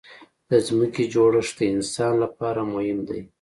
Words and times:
د 0.49 0.51
ځمکې 0.67 1.03
جوړښت 1.13 1.53
د 1.57 1.61
انسانانو 1.75 2.21
لپاره 2.25 2.61
مهم 2.73 2.99
دی. 3.09 3.21